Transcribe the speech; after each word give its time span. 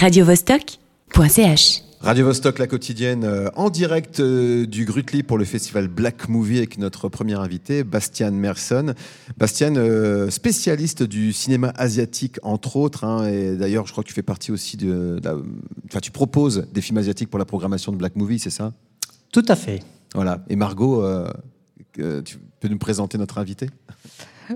radiovostok.ch. 0.00 1.82
Radio 2.00 2.24
Vostok, 2.24 2.58
la 2.58 2.66
quotidienne, 2.66 3.24
euh, 3.24 3.50
en 3.54 3.68
direct 3.68 4.20
euh, 4.20 4.64
du 4.64 4.86
Grutli 4.86 5.22
pour 5.22 5.36
le 5.36 5.44
festival 5.44 5.88
Black 5.88 6.30
Movie 6.30 6.56
avec 6.56 6.78
notre 6.78 7.10
premier 7.10 7.34
invité, 7.34 7.84
Bastian 7.84 8.30
Merson. 8.32 8.94
Bastian, 9.36 9.74
euh, 9.76 10.30
spécialiste 10.30 11.02
du 11.02 11.34
cinéma 11.34 11.74
asiatique, 11.76 12.38
entre 12.42 12.76
autres. 12.76 13.04
hein, 13.04 13.26
et 13.28 13.56
d'ailleurs, 13.56 13.86
je 13.86 13.92
crois 13.92 14.02
que 14.02 14.08
tu 14.08 14.14
fais 14.14 14.22
partie 14.22 14.50
aussi 14.52 14.78
de. 14.78 15.18
de 15.18 15.20
la- 15.22 15.36
Enfin, 15.88 16.00
tu 16.00 16.10
proposes 16.10 16.66
des 16.72 16.80
films 16.80 16.96
asiatiques 16.96 17.28
pour 17.28 17.38
la 17.38 17.44
programmation 17.44 17.92
de 17.92 17.98
Black 17.98 18.16
Movie, 18.16 18.38
c'est 18.38 18.48
ça? 18.48 18.72
Tout 19.32 19.44
à 19.48 19.54
fait. 19.56 19.80
Voilà. 20.14 20.42
Et 20.48 20.56
Margot, 20.56 21.04
euh, 21.04 21.30
tu 22.24 22.38
peux 22.60 22.68
nous 22.68 22.78
présenter 22.78 23.18
notre 23.18 23.36
invité? 23.36 23.68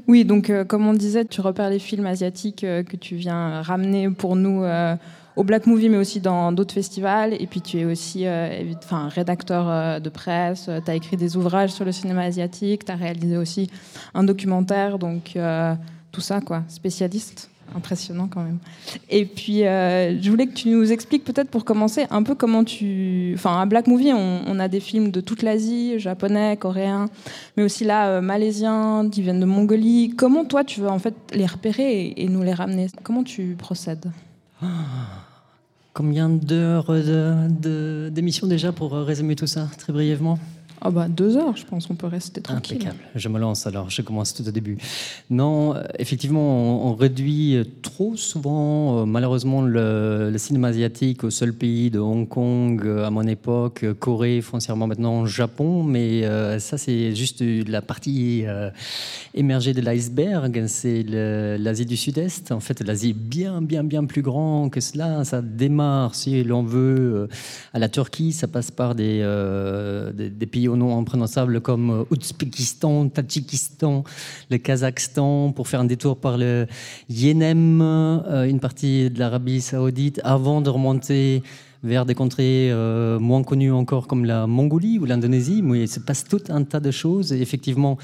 Oui, 0.09 0.25
donc 0.25 0.49
euh, 0.51 0.65
comme 0.65 0.87
on 0.87 0.95
disait, 0.95 1.25
tu 1.27 1.41
repères 1.43 1.69
les 1.71 1.79
films 1.79 2.07
asiatiques 2.07 2.65
euh, 2.65 2.83
que 2.83 2.97
tu 2.97 3.15
viens 3.17 3.61
ramener 3.63 4.11
pour 4.11 4.35
nous 4.35 4.65
euh, 4.65 4.97
au 5.37 5.45
Black 5.45 5.67
Movie, 5.67 5.89
mais 5.89 5.97
aussi 5.97 6.21
dans 6.21 6.53
d'autres 6.53 6.75
festivals. 6.75 7.35
Et 7.41 7.47
puis 7.47 7.61
tu 7.61 7.79
es 7.79 7.85
aussi 7.85 8.27
euh, 8.27 8.73
enfin, 8.79 9.09
rédacteur 9.09 9.69
euh, 9.69 10.01
de 10.01 10.09
presse, 10.09 10.71
tu 10.85 10.91
as 10.91 10.95
écrit 10.95 11.17
des 11.17 11.37
ouvrages 11.37 11.71
sur 11.71 11.85
le 11.85 11.93
cinéma 11.93 12.23
asiatique, 12.23 12.85
tu 12.85 12.93
as 12.93 12.97
réalisé 12.97 13.37
aussi 13.37 13.71
un 14.15 14.25
documentaire, 14.25 14.99
donc 14.99 15.33
euh, 15.37 15.75
tout 16.13 16.21
ça, 16.21 16.41
quoi, 16.41 16.63
spécialiste. 16.69 17.51
Impressionnant 17.75 18.29
quand 18.29 18.43
même. 18.43 18.59
Et 19.11 19.25
puis, 19.25 19.67
euh, 19.67 20.21
je 20.21 20.31
voulais 20.31 20.47
que 20.47 20.53
tu 20.53 20.69
nous 20.69 20.93
expliques 20.93 21.25
peut-être 21.25 21.49
pour 21.49 21.65
commencer 21.65 22.07
un 22.11 22.23
peu 22.23 22.35
comment 22.35 22.63
tu... 22.63 23.33
Enfin, 23.35 23.61
à 23.61 23.67
Black 23.67 23.89
Movie, 23.89 24.13
on, 24.13 24.61
a 24.61 24.69
des 24.69 24.81
films 24.81 25.11
de 25.11 25.21
toute 25.21 25.43
l'Asie, 25.43 25.99
japonais, 25.99 26.57
coréens, 26.57 27.07
mais 27.57 27.65
aussi 27.65 27.85
là, 27.85 28.09
euh, 28.09 28.21
malaisiens, 28.21 29.09
qui 29.11 29.23
viennent 29.23 29.41
de 29.41 29.47
Mongolie. 29.47 30.15
Comment 30.17 30.45
toi, 30.45 30.63
tu 30.63 30.81
veux 30.81 30.89
en 30.89 30.99
fait 30.99 31.15
les 31.33 31.47
repérer 31.47 32.13
et 32.17 32.29
nous 32.29 32.43
les 32.43 32.55
ramener? 32.55 32.87
Comment 33.03 33.25
tu 33.25 33.57
procèdes? 33.59 34.13
Combien 35.95 36.29
d'heures 36.29 36.91
d'émission 36.91 38.49
déjà 38.49 38.73
pour 38.73 38.95
euh, 38.95 39.05
résumer 39.05 39.37
tout 39.37 39.47
ça 39.47 39.69
très 39.79 39.93
brièvement? 39.93 40.41
Ah 40.87 40.91
bah 40.91 41.09
deux 41.09 41.39
heures, 41.39 41.57
je 41.57 41.65
pense, 41.65 41.89
on 41.89 41.95
peut 41.95 42.07
rester 42.07 42.43
tranquille. 42.43 42.77
Impeccable. 42.77 42.99
Je 43.15 43.29
me 43.31 43.39
lance 43.39 43.67
alors, 43.67 43.89
je 43.89 44.03
commence 44.03 44.35
tout 44.35 44.47
au 44.47 44.51
début. 44.51 44.77
Non, 45.31 45.75
effectivement, 45.99 46.87
on, 46.87 46.95
réduit 46.95 47.57
trop 47.81 48.17
souvent, 48.17 48.99
euh, 48.99 49.05
malheureusement, 49.07 49.63
le, 49.63 50.35
cinéma 50.37 50.69
asiatique 50.69 51.25
au 51.25 51.31
seul 51.31 51.55
pays 51.55 51.91
de 51.91 51.99
Hong 51.99 52.29
Kong 52.29 52.83
euh, 52.85 53.07
à 53.07 53.11
mon 53.11 53.27
époque, 53.27 53.83
euh, 53.83 53.95
Corée, 53.95 54.43
foncièrement 54.43 54.87
maintenant 54.87 55.25
Japon, 55.25 55.83
mais 55.83 56.29
ça 56.59 56.77
c'est 56.77 57.15
juste 57.15 57.43
la 57.43 57.81
partie 57.81 58.45
émergée 59.33 59.73
de 59.73 59.81
l'iceberg, 59.81 60.65
c'est 60.67 61.03
l'Asie 61.03 61.87
du 61.87 61.97
Sud-Est. 61.97 62.53
En 62.53 62.61
fait, 62.61 62.83
l'Asie 62.83 63.11
est 63.11 63.19
bien, 63.19 63.63
bien, 63.63 63.85
bien 63.85 64.05
plus 64.05 64.21
grand 64.21 64.69
que 64.69 64.81
cela. 64.81 65.25
Ça 65.25 65.41
démarre, 65.41 66.15
si 66.15 66.45
l'on 66.45 66.63
veut, 66.63 67.29
à 67.73 67.79
la 67.79 67.89
Turquie, 67.89 68.33
ça 68.33 68.49
passe 68.49 68.71
par 68.71 68.95
des, 68.95 69.21
des, 70.15 70.29
des 70.29 70.47
pays 70.47 70.69
au 70.75 70.77
nom 70.77 70.99
imprononçable 70.99 71.61
comme 71.61 71.91
euh, 71.91 72.05
Ouzbékistan, 72.11 73.09
Tadjikistan, 73.09 74.05
le 74.51 74.59
Kazakhstan, 74.59 75.53
pour 75.53 75.69
faire 75.69 75.81
un 75.81 75.85
détour 75.85 76.19
par 76.19 76.37
le 76.37 76.67
Yémen, 77.09 77.81
euh, 77.81 78.45
une 78.45 78.61
partie 78.61 79.09
de 79.09 79.19
l'Arabie 79.19 79.61
saoudite, 79.61 80.21
avant 80.25 80.61
de 80.61 80.69
remonter 80.71 81.43
vers 81.85 82.07
des 82.07 82.15
contrées 82.15 82.71
euh, 82.71 83.19
moins 83.19 83.43
connues 83.43 83.73
encore 83.73 84.09
comme 84.09 84.25
la 84.25 84.47
Mongolie 84.47 84.99
ou 84.99 85.05
l'Indonésie. 85.05 85.63
Mais 85.63 85.83
il 85.83 85.89
se 85.89 86.01
passe 86.01 86.25
tout 86.25 86.43
un 86.49 86.65
tas 86.65 86.81
de 86.81 86.91
choses. 86.91 87.33
Effectivement, 87.33 87.97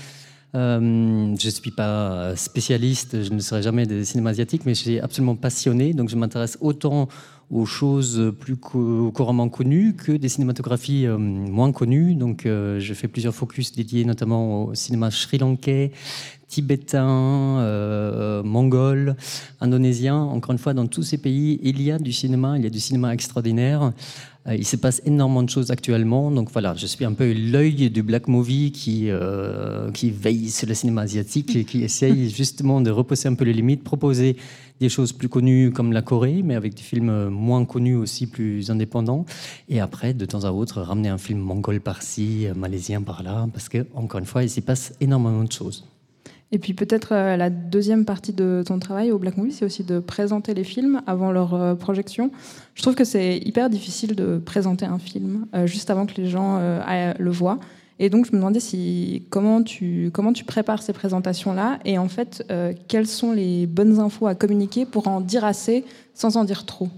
je 0.52 1.30
ne 1.30 1.36
suis 1.36 1.70
pas 1.70 2.34
spécialiste, 2.36 3.22
je 3.22 3.32
ne 3.32 3.38
serai 3.38 3.62
jamais 3.62 3.86
de 3.86 4.02
cinéma 4.02 4.30
asiatique, 4.30 4.62
mais 4.66 4.74
je 4.74 4.80
suis 4.80 5.00
absolument 5.00 5.36
passionné. 5.36 5.92
Donc 5.94 6.08
je 6.08 6.16
m'intéresse 6.16 6.58
autant 6.60 7.08
aux 7.50 7.66
choses 7.66 8.32
plus 8.38 8.56
cou- 8.56 9.10
couramment 9.12 9.48
connues 9.48 9.94
que 9.96 10.12
des 10.12 10.28
cinématographies 10.28 11.06
euh, 11.06 11.18
moins 11.18 11.72
connues. 11.72 12.14
Donc 12.14 12.46
euh, 12.46 12.78
je 12.78 12.94
fais 12.94 13.08
plusieurs 13.08 13.34
focus 13.34 13.72
dédiés 13.72 14.04
notamment 14.04 14.66
au 14.66 14.74
cinéma 14.74 15.10
sri-lankais, 15.10 15.90
tibétain, 16.48 17.08
euh, 17.60 18.42
mongol, 18.42 19.16
indonésien. 19.60 20.16
Encore 20.16 20.52
une 20.52 20.58
fois, 20.58 20.74
dans 20.74 20.86
tous 20.86 21.02
ces 21.02 21.18
pays, 21.18 21.58
il 21.62 21.80
y 21.82 21.90
a 21.90 21.98
du 21.98 22.12
cinéma, 22.12 22.56
il 22.56 22.64
y 22.64 22.66
a 22.66 22.70
du 22.70 22.80
cinéma 22.80 23.12
extraordinaire. 23.14 23.92
Euh, 24.46 24.56
il 24.56 24.64
se 24.66 24.76
passe 24.76 25.02
énormément 25.04 25.42
de 25.42 25.50
choses 25.50 25.70
actuellement. 25.70 26.30
Donc 26.30 26.50
voilà, 26.52 26.74
je 26.74 26.86
suis 26.86 27.04
un 27.04 27.12
peu 27.12 27.32
l'œil 27.32 27.90
du 27.90 28.02
black 28.02 28.26
movie 28.26 28.72
qui, 28.72 29.10
euh, 29.10 29.90
qui 29.90 30.10
veille 30.10 30.50
sur 30.50 30.66
le 30.68 30.74
cinéma 30.74 31.02
asiatique 31.02 31.54
et 31.56 31.64
qui 31.64 31.82
essaye 31.82 32.30
justement 32.40 32.80
de 32.80 32.90
repousser 32.90 33.28
un 33.28 33.34
peu 33.34 33.44
les 33.44 33.52
limites, 33.52 33.84
proposer 33.84 34.36
des 34.80 34.88
choses 34.88 35.12
plus 35.12 35.28
connues 35.28 35.70
comme 35.70 35.92
la 35.92 36.02
Corée, 36.02 36.42
mais 36.42 36.54
avec 36.54 36.74
des 36.74 36.82
films 36.82 37.28
moins 37.28 37.64
connus 37.64 37.96
aussi, 37.96 38.26
plus 38.26 38.70
indépendants. 38.70 39.26
Et 39.68 39.80
après, 39.80 40.14
de 40.14 40.24
temps 40.24 40.44
à 40.44 40.50
autre, 40.50 40.80
ramener 40.80 41.08
un 41.08 41.18
film 41.18 41.38
mongol 41.38 41.80
par-ci, 41.80 42.46
euh, 42.46 42.54
malaisien 42.54 43.02
par-là, 43.02 43.46
parce 43.52 43.68
que, 43.68 43.86
encore 43.94 44.20
une 44.20 44.26
fois, 44.26 44.42
il 44.42 44.50
s'y 44.50 44.62
passe 44.62 44.94
énormément 45.00 45.44
de 45.44 45.52
choses. 45.52 45.84
Et 46.52 46.58
puis 46.58 46.74
peut-être 46.74 47.12
euh, 47.12 47.36
la 47.36 47.48
deuxième 47.48 48.04
partie 48.04 48.32
de 48.32 48.64
ton 48.66 48.78
travail 48.80 49.12
au 49.12 49.18
Black 49.18 49.36
Movie, 49.36 49.52
c'est 49.52 49.64
aussi 49.64 49.84
de 49.84 50.00
présenter 50.00 50.52
les 50.52 50.64
films 50.64 51.00
avant 51.06 51.30
leur 51.30 51.54
euh, 51.54 51.74
projection. 51.74 52.32
Je 52.74 52.82
trouve 52.82 52.96
que 52.96 53.04
c'est 53.04 53.38
hyper 53.38 53.70
difficile 53.70 54.16
de 54.16 54.38
présenter 54.38 54.84
un 54.84 54.98
film 54.98 55.46
euh, 55.54 55.66
juste 55.66 55.90
avant 55.90 56.06
que 56.06 56.20
les 56.20 56.28
gens 56.28 56.56
euh, 56.58 57.12
le 57.18 57.30
voient. 57.30 57.60
Et 58.02 58.08
donc 58.08 58.24
je 58.24 58.32
me 58.32 58.38
demandais 58.38 58.60
si 58.60 59.24
comment 59.28 59.62
tu 59.62 60.10
comment 60.12 60.32
tu 60.32 60.44
prépares 60.44 60.82
ces 60.82 60.94
présentations-là 60.94 61.78
et 61.84 61.98
en 61.98 62.08
fait 62.08 62.42
euh, 62.50 62.72
quelles 62.88 63.06
sont 63.06 63.32
les 63.32 63.66
bonnes 63.66 64.00
infos 64.00 64.26
à 64.26 64.34
communiquer 64.34 64.86
pour 64.86 65.06
en 65.06 65.20
dire 65.20 65.44
assez 65.44 65.84
sans 66.14 66.38
en 66.38 66.44
dire 66.44 66.64
trop? 66.64 66.88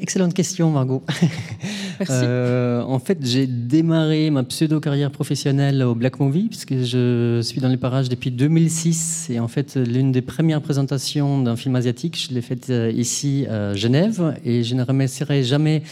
Excellente 0.00 0.34
question, 0.34 0.70
Margot. 0.70 1.02
Merci. 1.98 2.14
Euh, 2.14 2.82
en 2.82 2.98
fait, 2.98 3.18
j'ai 3.22 3.46
démarré 3.46 4.30
ma 4.30 4.44
pseudo-carrière 4.44 5.10
professionnelle 5.10 5.82
au 5.82 5.94
Black 5.94 6.20
Movie, 6.20 6.48
puisque 6.48 6.74
je 6.74 7.40
suis 7.42 7.60
dans 7.60 7.68
les 7.68 7.78
parages 7.78 8.10
depuis 8.10 8.30
2006. 8.30 9.30
Et 9.30 9.40
en 9.40 9.48
fait, 9.48 9.76
l'une 9.76 10.12
des 10.12 10.20
premières 10.20 10.60
présentations 10.60 11.42
d'un 11.42 11.56
film 11.56 11.74
asiatique, 11.74 12.22
je 12.28 12.34
l'ai 12.34 12.42
faite 12.42 12.68
euh, 12.68 12.92
ici 12.94 13.46
à 13.48 13.72
Genève. 13.74 14.38
Et 14.44 14.62
je 14.62 14.74
ne 14.74 14.84
remercierai 14.84 15.42
jamais 15.42 15.82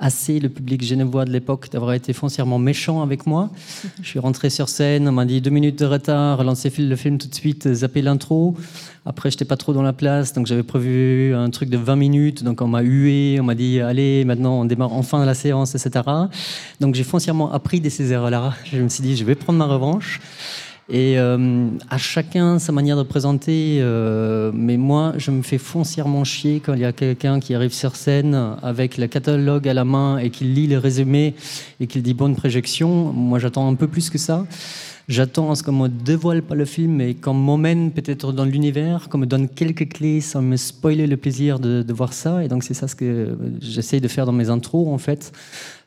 assez 0.00 0.40
le 0.40 0.48
public 0.48 0.82
genevois 0.82 1.24
de 1.24 1.30
l'époque 1.30 1.70
d'avoir 1.70 1.92
été 1.92 2.12
foncièrement 2.12 2.58
méchant 2.58 3.02
avec 3.02 3.26
moi. 3.26 3.50
Je 4.02 4.08
suis 4.08 4.18
rentré 4.18 4.50
sur 4.50 4.68
scène, 4.68 5.06
on 5.06 5.12
m'a 5.12 5.26
dit 5.26 5.40
deux 5.40 5.50
minutes 5.50 5.78
de 5.78 5.86
retard, 5.86 6.42
lancez 6.42 6.72
le 6.78 6.96
film 6.96 7.18
tout 7.18 7.28
de 7.28 7.34
suite, 7.34 7.72
zappez 7.72 8.02
l'intro. 8.02 8.56
Après, 9.06 9.30
j'étais 9.30 9.44
pas 9.44 9.56
trop 9.56 9.72
dans 9.72 9.82
la 9.82 9.92
place, 9.92 10.32
donc 10.32 10.46
j'avais 10.46 10.62
prévu 10.62 11.34
un 11.34 11.48
truc 11.50 11.70
de 11.70 11.76
20 11.78 11.96
minutes, 11.96 12.44
donc 12.44 12.60
on 12.60 12.68
m'a 12.68 12.80
hué, 12.80 13.38
on 13.40 13.44
m'a 13.44 13.54
dit 13.54 13.80
allez, 13.80 14.24
maintenant 14.24 14.60
on 14.60 14.64
démarre 14.64 14.92
enfin 14.92 15.24
la 15.24 15.34
séance, 15.34 15.74
etc. 15.74 16.04
Donc 16.80 16.94
j'ai 16.94 17.04
foncièrement 17.04 17.52
appris 17.52 17.80
de 17.80 17.88
ces 17.88 18.12
erreurs-là. 18.12 18.54
Je 18.64 18.78
me 18.78 18.88
suis 18.88 19.02
dit, 19.02 19.16
je 19.16 19.24
vais 19.24 19.34
prendre 19.34 19.58
ma 19.58 19.66
revanche. 19.66 20.20
Et 20.92 21.18
euh, 21.18 21.68
à 21.88 21.98
chacun 21.98 22.58
sa 22.58 22.72
manière 22.72 22.96
de 22.96 23.04
présenter, 23.04 23.78
euh, 23.80 24.50
mais 24.52 24.76
moi, 24.76 25.12
je 25.18 25.30
me 25.30 25.42
fais 25.42 25.58
foncièrement 25.58 26.24
chier 26.24 26.58
quand 26.58 26.74
il 26.74 26.80
y 26.80 26.84
a 26.84 26.92
quelqu'un 26.92 27.38
qui 27.38 27.54
arrive 27.54 27.72
sur 27.72 27.94
scène 27.94 28.56
avec 28.60 28.98
le 28.98 29.06
catalogue 29.06 29.68
à 29.68 29.74
la 29.74 29.84
main 29.84 30.18
et 30.18 30.30
qui 30.30 30.44
lit 30.44 30.66
le 30.66 30.78
résumé 30.78 31.34
et 31.78 31.86
qui 31.86 32.02
dit 32.02 32.12
bonne 32.12 32.34
projection. 32.34 33.12
Moi, 33.12 33.38
j'attends 33.38 33.68
un 33.68 33.76
peu 33.76 33.86
plus 33.86 34.10
que 34.10 34.18
ça. 34.18 34.46
J'attends 35.10 35.50
à 35.50 35.56
ce 35.56 35.64
qu'on 35.64 35.72
me 35.72 35.88
dévoile 35.88 36.40
pas 36.40 36.54
le 36.54 36.64
film 36.64 37.00
et 37.00 37.14
qu'on 37.14 37.34
m'emmène 37.34 37.90
peut-être 37.90 38.32
dans 38.32 38.44
l'univers, 38.44 39.08
qu'on 39.08 39.18
me 39.18 39.26
donne 39.26 39.48
quelques 39.48 39.88
clés 39.88 40.20
sans 40.20 40.40
me 40.40 40.56
spoiler 40.56 41.08
le 41.08 41.16
plaisir 41.16 41.58
de, 41.58 41.92
voir 41.92 42.12
ça. 42.12 42.44
Et 42.44 42.48
donc, 42.48 42.62
c'est 42.62 42.74
ça 42.74 42.86
ce 42.86 42.94
que 42.94 43.36
j'essaye 43.60 44.00
de 44.00 44.06
faire 44.06 44.24
dans 44.24 44.32
mes 44.32 44.50
intros, 44.50 44.86
en 44.86 44.98
fait 44.98 45.32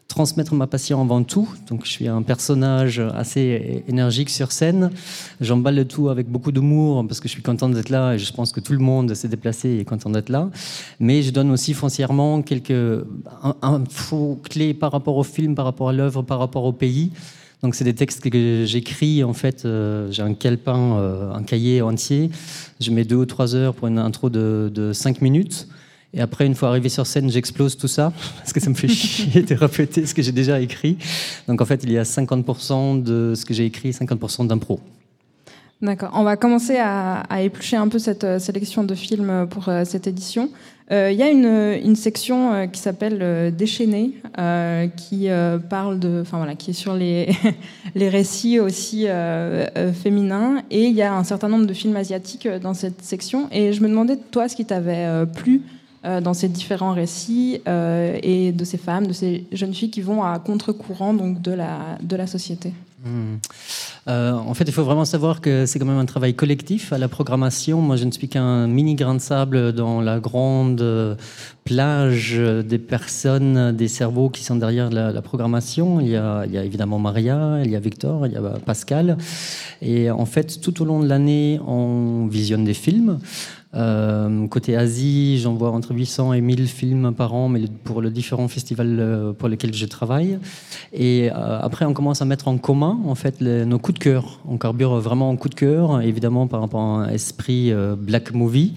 transmettre 0.09 0.53
ma 0.53 0.67
passion 0.67 1.01
avant 1.01 1.23
tout. 1.23 1.49
Donc, 1.69 1.85
je 1.85 1.89
suis 1.89 2.07
un 2.07 2.21
personnage 2.21 2.99
assez 2.99 3.83
énergique 3.87 4.29
sur 4.29 4.51
scène. 4.51 4.91
J'emballe 5.41 5.75
le 5.75 5.85
tout 5.85 6.09
avec 6.09 6.27
beaucoup 6.27 6.51
d'humour 6.51 7.03
parce 7.07 7.19
que 7.19 7.27
je 7.27 7.33
suis 7.33 7.41
content 7.41 7.69
d'être 7.69 7.89
là 7.89 8.13
et 8.13 8.19
je 8.19 8.31
pense 8.31 8.51
que 8.51 8.59
tout 8.59 8.73
le 8.73 8.79
monde 8.79 9.15
s'est 9.15 9.29
déplacé 9.29 9.69
et 9.69 9.79
est 9.79 9.85
content 9.85 10.11
d'être 10.11 10.29
là. 10.29 10.51
Mais 10.99 11.23
je 11.23 11.31
donne 11.31 11.49
aussi 11.49 11.73
foncièrement 11.73 12.43
quelques 12.43 13.05
infos 13.63 14.39
clés 14.43 14.75
par 14.75 14.91
rapport 14.91 15.15
au 15.15 15.23
film, 15.23 15.55
par 15.55 15.65
rapport 15.65 15.89
à 15.89 15.93
l'œuvre, 15.93 16.21
par 16.21 16.37
rapport 16.37 16.65
au 16.65 16.73
pays. 16.73 17.11
Donc, 17.63 17.75
c'est 17.75 17.85
des 17.85 17.95
textes 17.95 18.29
que 18.29 18.65
j'écris. 18.65 19.23
En 19.23 19.33
fait, 19.33 19.63
euh, 19.63 20.11
j'ai 20.11 20.21
un 20.21 20.33
calepin, 20.33 20.97
euh, 20.97 21.33
un 21.33 21.43
cahier 21.43 21.81
entier. 21.81 22.29
Je 22.81 22.91
mets 22.91 23.05
deux 23.05 23.15
ou 23.15 23.25
trois 23.25 23.55
heures 23.55 23.73
pour 23.73 23.87
une 23.87 23.97
intro 23.97 24.29
de, 24.29 24.69
de 24.71 24.91
cinq 24.91 25.21
minutes. 25.21 25.67
Et 26.13 26.21
après, 26.21 26.45
une 26.45 26.55
fois 26.55 26.69
arrivé 26.69 26.89
sur 26.89 27.07
scène, 27.07 27.31
j'explose 27.31 27.75
tout 27.77 27.87
ça, 27.87 28.13
parce 28.37 28.53
que 28.53 28.59
ça 28.59 28.69
me 28.69 28.75
fait 28.75 28.87
chier 28.87 29.41
de 29.41 29.55
répéter 29.55 30.05
ce 30.05 30.13
que 30.13 30.21
j'ai 30.21 30.31
déjà 30.31 30.59
écrit. 30.59 30.97
Donc 31.47 31.61
en 31.61 31.65
fait, 31.65 31.83
il 31.83 31.91
y 31.91 31.97
a 31.97 32.03
50% 32.03 33.01
de 33.01 33.33
ce 33.35 33.45
que 33.45 33.53
j'ai 33.53 33.65
écrit, 33.65 33.89
50% 33.91 34.45
d'impro. 34.45 34.79
D'accord. 35.81 36.11
On 36.13 36.23
va 36.23 36.37
commencer 36.37 36.77
à, 36.77 37.23
éplucher 37.41 37.75
un 37.75 37.89
peu 37.89 37.99
cette 37.99 38.23
euh, 38.23 38.39
sélection 38.39 38.83
de 38.85 38.95
films 38.95 39.47
pour 39.49 39.67
euh, 39.67 39.83
cette 39.83 40.07
édition. 40.07 40.49
Il 40.89 40.95
euh, 40.95 41.11
y 41.11 41.23
a 41.23 41.29
une, 41.29 41.95
section 41.95 42.53
euh, 42.53 42.67
qui 42.67 42.79
s'appelle 42.79 43.19
euh, 43.21 43.51
Déchaîné, 43.51 44.11
qui 44.97 45.27
parle 45.69 45.99
de, 45.99 46.19
enfin 46.21 46.37
voilà, 46.37 46.55
qui 46.55 46.71
est 46.71 46.73
sur 46.73 46.93
les, 46.93 47.29
les 47.95 48.09
récits 48.09 48.59
aussi 48.59 49.07
euh, 49.07 49.93
féminins. 49.93 50.61
Et 50.69 50.85
il 50.85 50.93
y 50.93 51.01
a 51.01 51.13
un 51.13 51.23
certain 51.23 51.47
nombre 51.47 51.65
de 51.65 51.73
films 51.73 51.95
asiatiques 51.95 52.47
dans 52.61 52.73
cette 52.73 53.01
section. 53.01 53.47
Et 53.51 53.73
je 53.73 53.81
me 53.81 53.87
demandais, 53.87 54.17
toi, 54.31 54.49
ce 54.49 54.55
qui 54.55 54.65
t'avait 54.65 55.25
plu 55.33 55.61
dans 56.03 56.33
ces 56.33 56.49
différents 56.49 56.93
récits 56.93 57.61
et 57.65 58.51
de 58.51 58.65
ces 58.65 58.77
femmes, 58.77 59.07
de 59.07 59.13
ces 59.13 59.45
jeunes 59.53 59.73
filles 59.73 59.89
qui 59.89 60.01
vont 60.01 60.21
à 60.21 60.37
contre-courant 60.37 61.13
donc 61.13 61.41
de 61.41 61.51
la, 61.51 61.97
de 62.01 62.15
la 62.15 62.27
société? 62.27 62.73
Hmm. 63.05 63.37
Euh, 64.07 64.33
en 64.33 64.53
fait, 64.53 64.65
il 64.65 64.73
faut 64.73 64.83
vraiment 64.83 65.05
savoir 65.05 65.39
que 65.39 65.65
c'est 65.65 65.79
quand 65.79 65.85
même 65.85 65.97
un 65.97 66.05
travail 66.05 66.33
collectif 66.33 66.91
à 66.91 66.97
la 66.97 67.07
programmation. 67.07 67.81
Moi, 67.81 67.95
je 67.95 68.03
ne 68.03 68.11
suis 68.11 68.27
qu'un 68.27 68.67
mini 68.67 68.95
grain 68.95 69.15
de 69.15 69.21
sable 69.21 69.71
dans 69.71 70.01
la 70.01 70.19
grande 70.19 70.81
euh, 70.81 71.15
plage 71.63 72.37
des 72.37 72.79
personnes, 72.79 73.71
des 73.71 73.87
cerveaux 73.87 74.29
qui 74.29 74.43
sont 74.43 74.57
derrière 74.57 74.89
la, 74.89 75.21
programmation. 75.21 76.01
Il 76.01 76.09
y, 76.09 76.17
a, 76.17 76.45
il 76.45 76.51
y, 76.51 76.57
a, 76.57 76.63
évidemment 76.63 76.99
Maria, 76.99 77.59
il 77.63 77.71
y 77.71 77.75
a 77.75 77.79
Victor, 77.79 78.27
il 78.27 78.33
y 78.33 78.35
a 78.35 78.41
Pascal. 78.65 79.17
Et 79.81 80.11
en 80.11 80.25
fait, 80.25 80.59
tout 80.59 80.81
au 80.81 80.85
long 80.85 80.99
de 80.99 81.07
l'année, 81.07 81.59
on 81.65 82.27
visionne 82.27 82.65
des 82.65 82.73
films. 82.73 83.19
Euh, 83.75 84.47
côté 84.47 84.75
Asie, 84.75 85.39
j'envoie 85.39 85.71
entre 85.71 85.93
800 85.93 86.33
et 86.33 86.41
1000 86.41 86.67
films 86.67 87.13
par 87.13 87.33
an, 87.33 87.49
mais 87.49 87.61
pour 87.83 88.01
le 88.01 88.11
différents 88.11 88.47
festivals 88.47 88.97
euh, 88.99 89.33
pour 89.33 89.49
lesquels 89.49 89.73
je 89.73 89.85
travaille. 89.85 90.39
Et 90.93 91.31
euh, 91.31 91.59
après, 91.59 91.85
on 91.85 91.93
commence 91.93 92.21
à 92.21 92.25
mettre 92.25 92.47
en 92.47 92.57
commun 92.57 92.99
en 93.05 93.15
fait 93.15 93.41
nos 93.41 93.79
coups 93.79 93.99
de 93.99 94.03
cœur. 94.03 94.39
On 94.47 94.57
carbure 94.57 94.99
vraiment 94.99 95.29
en 95.29 95.35
coup 95.35 95.49
de 95.49 95.55
cœur, 95.55 96.01
évidemment 96.01 96.47
par 96.47 96.61
rapport 96.61 96.81
à 96.81 96.83
un 96.83 97.09
esprit 97.09 97.73
black 97.97 98.33
movie. 98.33 98.73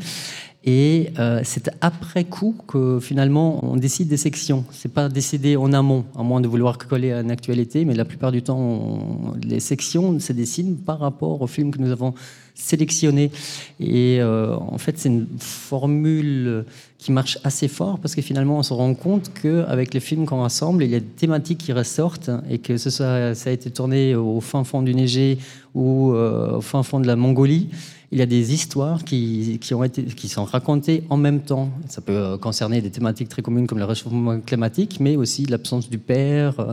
Et 0.67 1.13
c'est 1.45 1.71
après 1.81 2.25
coup 2.25 2.57
que 2.67 2.99
finalement 3.01 3.65
on 3.65 3.77
décide 3.77 4.09
des 4.09 4.17
sections. 4.17 4.65
C'est 4.73 4.93
pas 4.93 5.09
décidé 5.09 5.57
en 5.57 5.73
amont, 5.73 6.05
à 6.19 6.25
moins 6.25 6.41
de 6.41 6.49
vouloir 6.49 6.77
coller 6.77 7.13
à 7.13 7.21
une 7.21 7.31
actualité, 7.31 7.85
mais 7.85 7.95
la 7.95 8.05
plupart 8.05 8.33
du 8.33 8.43
temps, 8.43 8.99
les 9.43 9.61
sections 9.61 10.19
se 10.19 10.33
dessinent 10.33 10.77
par 10.77 10.99
rapport 10.99 11.41
au 11.41 11.47
film 11.47 11.71
que 11.71 11.79
nous 11.79 11.93
avons 11.93 12.15
sélectionner. 12.57 13.31
Et 13.79 14.19
euh, 14.21 14.57
en 14.57 14.79
fait, 14.79 14.99
c'est 14.99 15.11
une 15.11 15.27
formule 15.39 16.65
qui 16.99 17.13
marche 17.13 17.39
assez 17.45 17.69
fort 17.69 17.99
parce 17.99 18.15
que 18.15 18.23
finalement, 18.23 18.59
on 18.59 18.63
se 18.63 18.73
rend 18.73 18.95
compte 18.95 19.31
qu'avec 19.41 19.95
les 19.95 20.01
films 20.01 20.27
qu'on 20.27 20.41
rassemble, 20.41 20.83
il 20.83 20.91
y 20.91 20.95
a 20.95 21.01
des 21.01 21.07
thématiques 21.07 21.59
qui 21.59 21.73
ressortent 21.73 22.31
et 22.51 22.59
que 22.59 22.79
ce 22.79 22.91
soit, 22.91 23.35
ça 23.35 23.51
a 23.51 23.53
été 23.53 23.71
tourné 23.71 24.15
au 24.15 24.41
fin 24.41 24.65
fond 24.65 24.83
du 24.83 24.95
Neigé 24.95 25.39
ou 25.75 26.13
euh, 26.13 26.57
au 26.57 26.61
fin 26.63 26.83
fond 26.83 26.99
de 26.99 27.07
la 27.07 27.17
Mongolie 27.17 27.69
il 28.17 28.21
y 28.21 28.23
a 28.23 28.27
des 28.27 28.55
histoires 28.55 29.05
qui, 29.05 29.61
qui, 29.61 30.29
sont 30.31 30.45
racontées 30.47 31.05
en 31.11 31.19
même 31.19 31.43
temps. 31.43 31.69
Ça 31.87 32.01
peut 32.01 32.17
euh, 32.17 32.39
concerner 32.39 32.81
des 32.81 32.91
thématiques 32.91 33.29
très 33.29 33.43
communes 33.43 33.67
comme 33.67 33.77
le 33.77 33.85
réchauffement 33.85 34.41
climatique, 34.41 35.01
mais 35.01 35.17
aussi 35.17 35.45
l'absence 35.45 35.91
du 35.91 35.99
père. 35.99 36.59
Euh, 36.59 36.73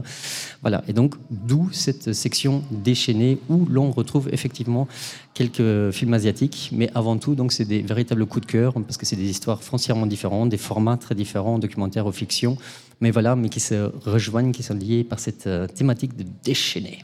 voilà. 0.62 0.86
Et 0.88 0.94
donc, 0.94 1.16
d'où 1.30 1.68
cette 1.74 2.14
section 2.14 2.64
déchaînée 2.72 3.40
où 3.50 3.66
l'on 3.70 3.92
retrouve 3.92 4.30
effectivement 4.32 4.88
quelques 5.34 5.92
films 5.92 6.14
asiatiques, 6.14 6.70
mais 6.72 6.90
avant 6.96 7.18
tout, 7.18 7.36
donc, 7.36 7.52
c'est 7.52 7.66
des 7.66 7.82
véritables 7.82 8.26
coups 8.26 8.48
de 8.48 8.50
cœur 8.50 8.74
parce 8.76 8.96
que 8.96 9.06
c'est 9.06 9.18
des 9.18 9.30
histoires 9.30 9.62
foncièrement 9.62 10.06
différentes, 10.06 10.48
des 10.48 10.56
formats 10.56 10.96
très 10.96 11.14
différents, 11.14 11.60
documentaires 11.60 12.08
ou 12.08 12.14
fiction, 12.14 12.58
mais 13.02 13.12
voilà, 13.12 13.36
mais 13.36 13.50
qui 13.50 13.60
se 13.60 13.92
rejoignent, 14.06 14.54
qui 14.54 14.64
sont 14.64 14.76
liés 14.76 15.04
par 15.04 15.20
cette 15.20 15.48
euh, 15.48 15.68
thématique 15.68 16.16
de 16.16 16.24
déchaîner. 16.42 17.00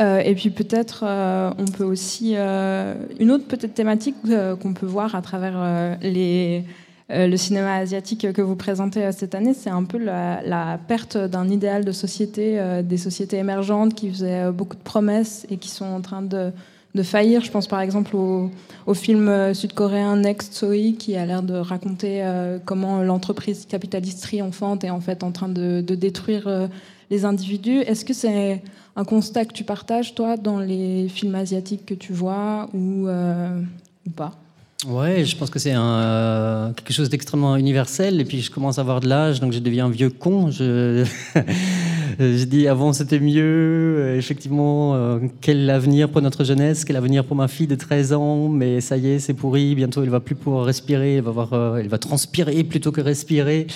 Euh, 0.00 0.18
et 0.18 0.34
puis 0.34 0.50
peut-être, 0.50 1.04
euh, 1.06 1.52
on 1.58 1.66
peut 1.66 1.84
aussi 1.84 2.32
euh, 2.34 2.94
une 3.20 3.30
autre 3.30 3.46
peut-être 3.46 3.74
thématique 3.74 4.16
qu'on 4.60 4.74
peut 4.74 4.86
voir 4.86 5.14
à 5.14 5.22
travers 5.22 5.98
les, 6.02 6.64
le 7.10 7.36
cinéma 7.36 7.76
asiatique 7.76 8.32
que 8.32 8.42
vous 8.42 8.56
présentez 8.56 9.12
cette 9.12 9.34
année, 9.34 9.54
c'est 9.54 9.70
un 9.70 9.84
peu 9.84 9.98
la, 9.98 10.78
perte 10.88 11.16
d'un 11.16 11.48
idéal 11.48 11.84
de 11.84 11.92
société, 11.92 12.60
des 12.82 12.96
sociétés 12.96 13.36
émergentes 13.36 13.94
qui 13.94 14.10
faisaient 14.10 14.50
beaucoup 14.50 14.76
de 14.76 14.82
promesses 14.82 15.46
et 15.50 15.58
qui 15.58 15.68
sont 15.68 15.84
en 15.84 16.00
train 16.00 16.22
de, 16.22 16.50
de 16.94 17.02
faillir. 17.02 17.44
Je 17.44 17.52
pense 17.52 17.68
par 17.68 17.80
exemple 17.80 18.16
au, 18.16 18.50
au 18.86 18.94
film 18.94 19.54
sud-coréen 19.54 20.16
Next 20.16 20.54
Soi 20.54 20.94
qui 20.98 21.14
a 21.16 21.24
l'air 21.24 21.42
de 21.42 21.54
raconter 21.54 22.26
comment 22.64 23.02
l'entreprise 23.02 23.64
capitaliste 23.66 24.22
triomphante 24.22 24.82
est 24.82 24.90
en 24.90 25.00
fait 25.00 25.22
en 25.22 25.30
train 25.30 25.48
de, 25.48 25.82
de 25.82 25.94
détruire 25.94 26.68
les 27.10 27.24
individus. 27.24 27.80
Est-ce 27.80 28.04
que 28.04 28.14
c'est 28.14 28.62
un 28.96 29.04
constat 29.04 29.44
que 29.44 29.52
tu 29.52 29.64
partages, 29.64 30.14
toi, 30.14 30.36
dans 30.36 30.58
les 30.58 31.08
films 31.08 31.34
asiatiques 31.34 31.86
que 31.86 31.94
tu 31.94 32.12
vois 32.12 32.68
ou, 32.74 33.08
euh, 33.08 33.60
pas? 34.16 34.32
Ouais, 34.86 35.24
je 35.24 35.36
pense 35.36 35.48
que 35.48 35.58
c'est 35.58 35.72
un, 35.72 36.72
quelque 36.76 36.92
chose 36.92 37.08
d'extrêmement 37.08 37.56
universel. 37.56 38.20
Et 38.20 38.24
puis, 38.24 38.40
je 38.40 38.50
commence 38.50 38.78
à 38.78 38.82
avoir 38.82 39.00
de 39.00 39.08
l'âge, 39.08 39.40
donc 39.40 39.52
je 39.52 39.58
deviens 39.58 39.86
un 39.86 39.90
vieux 39.90 40.10
con. 40.10 40.50
Je, 40.50 41.04
je 42.18 42.44
dis 42.44 42.68
avant 42.68 42.92
c'était 42.92 43.20
mieux. 43.20 44.14
Effectivement, 44.16 44.94
euh, 44.94 45.18
quel 45.40 45.68
avenir 45.70 46.08
pour 46.08 46.22
notre 46.22 46.44
jeunesse, 46.44 46.84
quel 46.84 46.96
avenir 46.96 47.24
pour 47.24 47.36
ma 47.36 47.48
fille 47.48 47.66
de 47.66 47.74
13 47.74 48.12
ans? 48.12 48.48
Mais 48.48 48.80
ça 48.80 48.96
y 48.96 49.08
est, 49.08 49.18
c'est 49.18 49.34
pourri. 49.34 49.74
Bientôt, 49.74 50.02
elle 50.02 50.10
va 50.10 50.20
plus 50.20 50.34
pouvoir 50.34 50.64
respirer. 50.64 51.16
Elle 51.16 51.22
va, 51.22 51.30
avoir, 51.30 51.52
euh, 51.52 51.76
elle 51.76 51.88
va 51.88 51.98
transpirer 51.98 52.64
plutôt 52.64 52.92
que 52.92 53.00
respirer. 53.00 53.66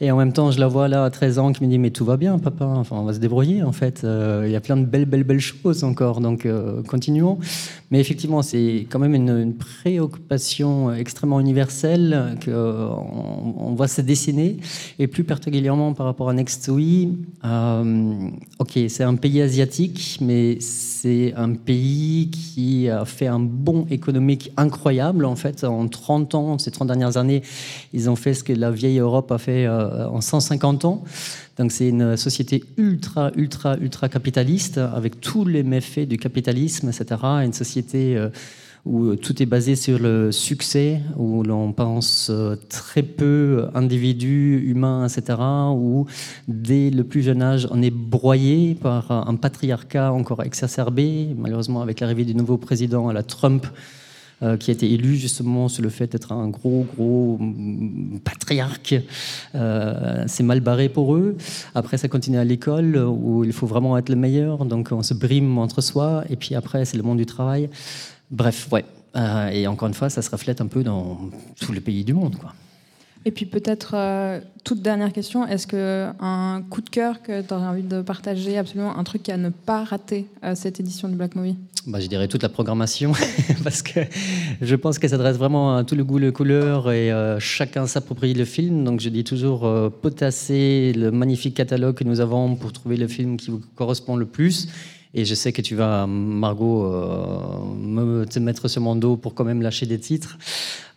Et 0.00 0.10
en 0.10 0.16
même 0.16 0.32
temps, 0.32 0.50
je 0.50 0.60
la 0.60 0.66
vois 0.66 0.88
là 0.88 1.04
à 1.04 1.10
13 1.10 1.38
ans 1.38 1.52
qui 1.52 1.64
me 1.64 1.68
dit 1.68 1.78
Mais 1.78 1.90
tout 1.90 2.04
va 2.04 2.16
bien, 2.16 2.38
papa. 2.38 2.66
Enfin, 2.66 2.96
on 2.96 3.04
va 3.04 3.14
se 3.14 3.18
débrouiller 3.18 3.62
en 3.62 3.72
fait. 3.72 4.02
Euh, 4.04 4.44
il 4.46 4.52
y 4.52 4.56
a 4.56 4.60
plein 4.60 4.76
de 4.76 4.84
belles, 4.84 5.06
belles, 5.06 5.24
belles 5.24 5.40
choses 5.40 5.84
encore. 5.84 6.20
Donc, 6.20 6.46
continuons. 6.88 7.38
Mais 7.90 8.00
effectivement, 8.00 8.42
c'est 8.42 8.86
quand 8.90 8.98
même 8.98 9.14
une, 9.14 9.54
préoccupation 9.56 10.92
extrêmement 10.92 11.40
universelle 11.40 12.36
qu'on 12.44 13.54
on 13.58 13.74
voit 13.74 13.88
se 13.88 14.00
dessiner. 14.00 14.56
Et 14.98 15.06
plus 15.06 15.24
particulièrement 15.24 15.92
par 15.92 16.06
rapport 16.06 16.28
à 16.28 16.34
Next 16.34 16.68
euh, 17.44 17.75
ok, 18.58 18.78
c'est 18.88 19.02
un 19.02 19.16
pays 19.16 19.42
asiatique, 19.42 20.18
mais 20.20 20.58
c'est 20.60 21.32
un 21.36 21.54
pays 21.54 22.30
qui 22.30 22.88
a 22.88 23.04
fait 23.04 23.26
un 23.26 23.40
bond 23.40 23.86
économique 23.90 24.52
incroyable. 24.56 25.24
En 25.24 25.36
fait, 25.36 25.64
en 25.64 25.88
30 25.88 26.34
ans, 26.34 26.58
ces 26.58 26.70
30 26.70 26.88
dernières 26.88 27.16
années, 27.16 27.42
ils 27.92 28.08
ont 28.10 28.16
fait 28.16 28.34
ce 28.34 28.44
que 28.44 28.52
la 28.52 28.70
vieille 28.70 28.98
Europe 28.98 29.30
a 29.32 29.38
fait 29.38 29.66
euh, 29.66 30.08
en 30.08 30.20
150 30.20 30.84
ans. 30.84 31.04
Donc 31.58 31.72
c'est 31.72 31.88
une 31.88 32.16
société 32.16 32.64
ultra, 32.76 33.30
ultra, 33.36 33.76
ultra 33.78 34.08
capitaliste, 34.08 34.78
avec 34.78 35.20
tous 35.20 35.44
les 35.44 35.62
méfaits 35.62 36.08
du 36.08 36.18
capitalisme, 36.18 36.88
etc. 36.88 37.20
Une 37.44 37.52
société... 37.52 38.16
Euh, 38.16 38.28
où 38.86 39.06
euh, 39.06 39.16
tout 39.16 39.42
est 39.42 39.46
basé 39.46 39.74
sur 39.74 39.98
le 39.98 40.32
succès, 40.32 41.00
où 41.16 41.42
l'on 41.42 41.72
pense 41.72 42.28
euh, 42.30 42.56
très 42.68 43.02
peu 43.02 43.66
individus, 43.74 44.62
humains, 44.64 45.06
etc., 45.06 45.38
où 45.74 46.06
dès 46.48 46.90
le 46.90 47.04
plus 47.04 47.22
jeune 47.22 47.42
âge, 47.42 47.68
on 47.70 47.82
est 47.82 47.90
broyé 47.90 48.76
par 48.76 49.10
un 49.10 49.34
patriarcat 49.34 50.12
encore 50.12 50.42
exacerbé, 50.42 51.34
malheureusement 51.36 51.82
avec 51.82 52.00
l'arrivée 52.00 52.24
du 52.24 52.34
nouveau 52.34 52.56
président 52.56 53.08
à 53.08 53.12
la 53.12 53.24
Trump. 53.24 53.66
Euh, 54.42 54.58
qui 54.58 54.70
a 54.70 54.74
été 54.74 54.92
élu 54.92 55.16
justement 55.16 55.66
sur 55.66 55.82
le 55.82 55.88
fait 55.88 56.12
d'être 56.12 56.30
un 56.30 56.48
gros, 56.48 56.86
gros 56.94 57.38
mm, 57.40 58.20
patriarque. 58.22 58.96
c'est 60.26 60.42
mal 60.42 60.60
barré 60.60 60.90
pour 60.90 61.14
eux. 61.14 61.36
Après, 61.74 61.96
ça 61.96 62.08
continue 62.08 62.36
à 62.36 62.44
l'école 62.44 62.98
où 62.98 63.44
il 63.44 63.52
faut 63.52 63.66
vraiment 63.66 63.96
être 63.96 64.10
le 64.10 64.16
meilleur, 64.16 64.66
donc 64.66 64.88
on 64.92 65.02
se 65.02 65.14
brime 65.14 65.56
entre 65.56 65.80
soi. 65.80 66.24
Et 66.28 66.36
puis 66.36 66.54
après, 66.54 66.84
c'est 66.84 66.98
le 66.98 67.02
monde 67.02 67.16
du 67.16 67.26
travail. 67.26 67.70
Bref, 68.30 68.68
ouais. 68.72 68.84
Euh, 69.16 69.48
et 69.48 69.66
encore 69.66 69.88
une 69.88 69.94
fois, 69.94 70.10
ça 70.10 70.22
se 70.22 70.30
reflète 70.30 70.60
un 70.60 70.66
peu 70.66 70.82
dans 70.82 71.18
tous 71.60 71.72
les 71.72 71.80
pays 71.80 72.04
du 72.04 72.12
monde. 72.12 72.36
Quoi. 72.36 72.52
Et 73.26 73.32
puis 73.32 73.44
peut-être, 73.44 73.94
euh, 73.94 74.40
toute 74.62 74.82
dernière 74.82 75.12
question, 75.12 75.44
est-ce 75.48 75.66
qu'un 75.66 76.62
coup 76.70 76.80
de 76.80 76.88
cœur 76.88 77.22
que 77.22 77.42
tu 77.42 77.52
aurais 77.52 77.66
envie 77.66 77.82
de 77.82 78.00
partager, 78.00 78.56
absolument 78.56 78.96
un 78.96 79.02
truc 79.02 79.28
à 79.28 79.36
ne 79.36 79.48
pas 79.48 79.82
rater 79.82 80.26
à 80.42 80.54
cette 80.54 80.78
édition 80.78 81.08
du 81.08 81.16
Black 81.16 81.34
Movie? 81.34 81.56
Bah, 81.88 81.98
Je 81.98 82.06
dirais 82.06 82.28
toute 82.28 82.44
la 82.44 82.48
programmation, 82.48 83.14
parce 83.64 83.82
que 83.82 83.98
je 84.62 84.76
pense 84.76 85.00
qu'elle 85.00 85.10
s'adresse 85.10 85.38
vraiment 85.38 85.76
à 85.76 85.82
tout 85.82 85.96
le 85.96 86.04
goût, 86.04 86.18
le 86.18 86.30
couleur, 86.30 86.92
et 86.92 87.10
euh, 87.10 87.40
chacun 87.40 87.88
s'approprie 87.88 88.32
le 88.32 88.44
film. 88.44 88.84
Donc 88.84 89.00
je 89.00 89.08
dis 89.08 89.24
toujours, 89.24 89.68
potasser 89.90 90.92
le 90.92 91.10
magnifique 91.10 91.54
catalogue 91.54 91.96
que 91.96 92.04
nous 92.04 92.20
avons 92.20 92.54
pour 92.54 92.72
trouver 92.72 92.96
le 92.96 93.08
film 93.08 93.38
qui 93.38 93.50
vous 93.50 93.60
correspond 93.74 94.14
le 94.14 94.26
plus. 94.26 94.68
Et 95.18 95.24
je 95.24 95.34
sais 95.34 95.50
que 95.50 95.62
tu 95.62 95.74
vas, 95.74 96.06
Margot, 96.06 96.84
euh, 96.84 97.74
me 97.80 98.26
te 98.26 98.38
mettre 98.38 98.68
mon 98.78 98.94
dos 98.94 99.16
pour 99.16 99.32
quand 99.32 99.44
même 99.44 99.62
lâcher 99.62 99.86
des 99.86 99.98
titres. 99.98 100.36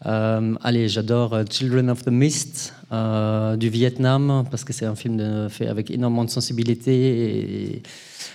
Euh, 0.05 0.55
allez, 0.61 0.89
j'adore 0.89 1.33
euh, 1.33 1.45
Children 1.49 1.89
of 1.89 2.03
the 2.03 2.09
Mist 2.09 2.73
du 2.91 3.69
Vietnam 3.69 4.43
parce 4.51 4.65
que 4.65 4.73
c'est 4.73 4.85
un 4.85 4.95
film 4.95 5.47
fait 5.49 5.67
avec 5.67 5.89
énormément 5.91 6.25
de 6.25 6.31
sensibilité 6.31 7.75
et 7.75 7.83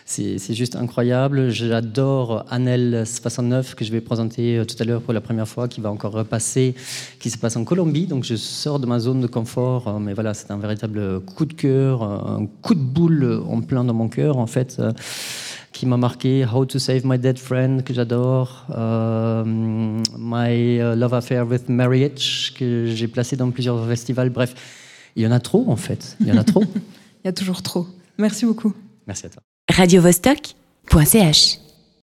c'est 0.07 0.55
juste 0.55 0.77
incroyable. 0.77 1.51
J'adore 1.51 2.47
Anel 2.49 3.05
69 3.05 3.75
que 3.75 3.85
je 3.85 3.91
vais 3.91 4.01
présenter 4.01 4.63
tout 4.67 4.77
à 4.79 4.85
l'heure 4.85 5.03
pour 5.03 5.13
la 5.13 5.21
première 5.21 5.49
fois, 5.49 5.67
qui 5.67 5.81
va 5.81 5.91
encore 5.91 6.13
repasser, 6.13 6.75
qui 7.19 7.31
se 7.31 7.37
passe 7.37 7.57
en 7.57 7.65
Colombie. 7.65 8.07
Donc 8.07 8.23
je 8.23 8.37
sors 8.37 8.79
de 8.79 8.87
ma 8.87 9.01
zone 9.01 9.21
de 9.21 9.27
confort, 9.27 9.99
mais 9.99 10.15
voilà, 10.15 10.33
c'est 10.35 10.53
un 10.53 10.59
véritable 10.59 11.21
coup 11.21 11.47
de 11.47 11.55
cœur, 11.55 12.05
un 12.05 12.47
coup 12.63 12.75
de 12.75 12.81
boule 12.81 13.43
en 13.49 13.61
plein 13.61 13.83
dans 13.83 13.95
mon 13.95 14.09
cœur 14.09 14.39
en 14.39 14.47
fait 14.47 14.81
qui 15.75 15.85
m'a 15.85 15.99
marqué, 15.99 16.47
How 16.47 16.65
to 16.65 16.79
Save 16.79 17.03
My 17.05 17.19
Dead 17.19 17.39
Friend, 17.39 17.83
que 17.83 17.93
j'adore, 17.93 18.65
euh, 18.71 19.45
My 19.45 20.81
euh, 20.81 20.95
Love 20.95 21.13
Affair 21.13 21.47
with 21.47 21.69
Marriage, 21.69 22.55
que 22.57 22.87
j'ai 22.87 23.09
placé 23.09 23.37
dans 23.37 23.51
plusieurs 23.51 23.87
festivals. 23.87 24.31
Bref, 24.31 24.55
il 25.17 25.25
y 25.25 25.27
en 25.27 25.33
a 25.33 25.41
trop 25.41 25.67
en 25.69 25.77
fait. 25.77 26.17
Il 26.21 26.29
y 26.29 26.33
en 26.33 26.39
a 26.39 26.45
trop. 26.45 26.63
il 27.25 27.27
y 27.27 27.29
a 27.29 27.33
toujours 27.33 27.63
trop. 27.63 27.87
Merci 28.17 28.47
beaucoup. 28.47 28.73
Merci 29.07 29.27
à 29.27 29.29
toi. 29.29 29.43
Radio 29.69 30.01
-Vostok 30.01 30.55